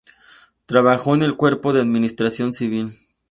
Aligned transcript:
Trabajó 0.65 1.13
en 1.13 1.21
el 1.21 1.37
Cuerpo 1.37 1.73
de 1.73 1.81
Administración 1.81 2.53
Civil. 2.53 2.95